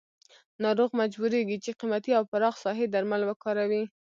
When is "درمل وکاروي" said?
2.93-3.83